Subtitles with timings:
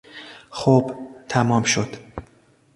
[0.49, 0.95] خب،
[1.29, 1.95] تمام شد!